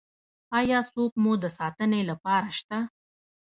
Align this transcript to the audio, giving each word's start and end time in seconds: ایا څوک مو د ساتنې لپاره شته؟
ایا 0.59 0.79
څوک 0.93 1.11
مو 1.23 1.31
د 1.43 1.45
ساتنې 1.57 2.01
لپاره 2.09 2.49
شته؟ 2.57 2.77